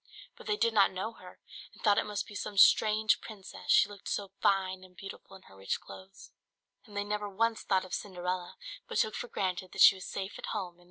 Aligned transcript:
But 0.35 0.47
they 0.47 0.57
did 0.57 0.73
not 0.73 0.91
know 0.91 1.11
her, 1.13 1.39
and 1.71 1.83
thought 1.83 1.99
it 1.99 2.07
must 2.07 2.25
be 2.25 2.33
some 2.33 2.57
strange 2.57 3.21
princess, 3.21 3.69
she 3.69 3.87
looked 3.87 4.07
so 4.09 4.31
fine 4.41 4.83
and 4.83 4.97
beautiful 4.97 5.35
in 5.35 5.43
her 5.43 5.55
rich 5.55 5.79
clothes; 5.79 6.31
and 6.87 6.97
they 6.97 7.03
never 7.03 7.29
once 7.29 7.61
thought 7.61 7.85
of 7.85 7.93
Cinderella, 7.93 8.55
but 8.87 8.97
took 8.97 9.13
for 9.13 9.27
granted 9.27 9.73
that 9.73 9.81
she 9.83 9.93
was 9.93 10.07
safe 10.07 10.39
at 10.39 10.47
home 10.47 10.69
in 10.73 10.77
the 10.77 10.79
dirt. 10.79 10.79